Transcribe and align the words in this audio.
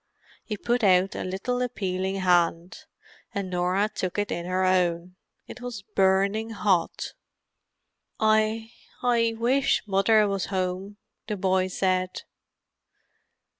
He 0.43 0.57
put 0.57 0.83
out 0.83 1.13
a 1.13 1.23
little 1.23 1.61
appealing 1.61 2.15
hand, 2.15 2.85
and 3.35 3.51
Norah 3.51 3.87
took 3.87 4.17
it 4.17 4.31
in 4.31 4.47
her 4.47 4.65
own. 4.65 5.15
It 5.45 5.61
was 5.61 5.83
burning 5.95 6.49
hot. 6.49 7.13
"I—I 8.19 9.35
wish 9.37 9.83
Mother 9.85 10.27
was 10.27 10.45
home," 10.47 10.97
the 11.27 11.37
boy 11.37 11.67
said. 11.67 12.23